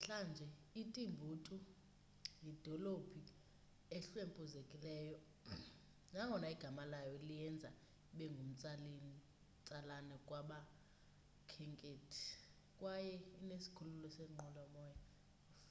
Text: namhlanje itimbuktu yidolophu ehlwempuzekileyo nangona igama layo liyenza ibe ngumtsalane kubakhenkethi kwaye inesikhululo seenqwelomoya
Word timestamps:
namhlanje 0.03 0.47
itimbuktu 0.81 1.55
yidolophu 2.45 3.19
ehlwempuzekileyo 3.97 5.19
nangona 6.13 6.47
igama 6.55 6.83
layo 6.93 7.15
liyenza 7.27 7.69
ibe 8.13 8.25
ngumtsalane 8.33 10.15
kubakhenkethi 10.27 12.23
kwaye 12.79 13.13
inesikhululo 13.43 14.07
seenqwelomoya 14.15 14.97